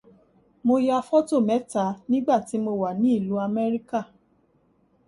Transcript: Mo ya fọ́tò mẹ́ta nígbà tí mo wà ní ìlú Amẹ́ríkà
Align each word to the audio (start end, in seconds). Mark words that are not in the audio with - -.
Mo 0.65 0.75
ya 0.87 0.97
fọ́tò 1.07 1.37
mẹ́ta 1.49 1.83
nígbà 2.09 2.35
tí 2.47 2.55
mo 2.63 2.71
wà 2.81 2.89
ní 2.99 3.07
ìlú 3.17 3.35
Amẹ́ríkà 3.45 3.99